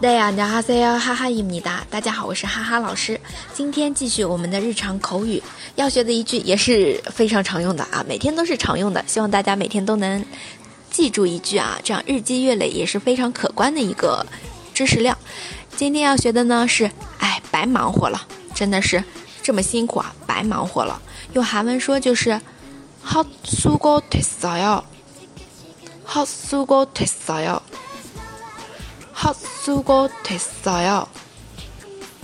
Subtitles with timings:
[0.00, 1.84] 안녕하세요，哈哈伊米达。
[1.90, 3.20] 大家好，我是哈哈老师。
[3.52, 5.42] 今天继续我们的日常口语，
[5.76, 9.04] 要学的一句也是非常常用的啊，每天都是常用的。
[9.06, 10.24] 希望大家每天都能
[10.90, 14.26] 记住一句啊，这样日积月累也是非常可观的一个
[14.72, 15.16] 知识量。
[15.76, 19.02] 今天要学的呢是，哎，白忙活了，真的是
[19.42, 21.00] 这么辛苦啊，白忙活了。
[21.32, 22.40] 用韩文说就是
[23.06, 24.82] 헛수고됐어 요，
[26.06, 27.60] 헛수고됐어 요。
[29.21, 31.05] 好，苏过退扫药。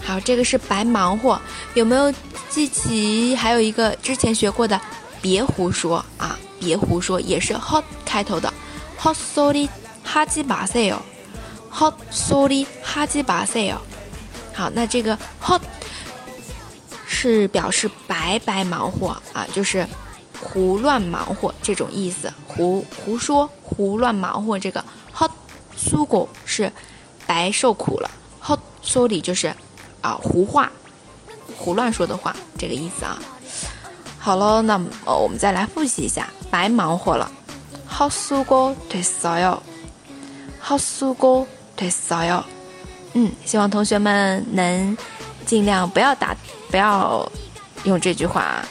[0.01, 1.37] 好，这个是白忙活，
[1.73, 2.09] 有没有
[2.49, 3.35] 记起？
[3.35, 4.79] 还有一个之前学过的，
[5.21, 8.51] 别胡说啊，别胡说，也是 hot 开头的。
[8.97, 9.67] hot sorry
[10.05, 11.01] 哈基巴塞哟
[11.69, 13.81] ，hot sorry 哈基巴塞哟。
[14.53, 15.61] 好，那这个 hot
[17.05, 19.85] 是表示白白忙活啊，就是
[20.39, 24.81] 胡乱忙活这种意思，胡胡说，胡乱忙活这个
[25.13, 25.29] hot。
[25.87, 26.71] 苏果是
[27.27, 29.53] 白受苦了，好说理就是
[30.01, 30.71] 啊胡话，
[31.55, 33.19] 胡乱说的话这个意思啊。
[34.17, 37.31] 好了，那么我们再来复习一下，白忙活了，
[37.85, 39.61] 好苏果对骚哟，
[40.59, 42.43] 好苏果对骚哟。
[43.13, 44.97] 嗯，希望同学们能
[45.45, 46.35] 尽量不要打，
[46.71, 47.31] 不要
[47.83, 48.65] 用这句话，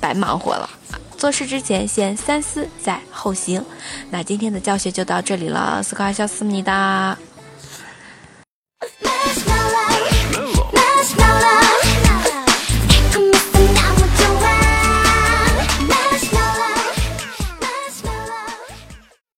[0.00, 0.70] 白忙活了。
[1.18, 3.62] 做事之前先三思再后行，
[4.10, 7.18] 那今天的教学就到这里了，斯卡小思密达。